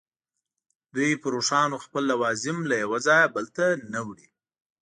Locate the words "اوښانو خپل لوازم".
1.39-2.57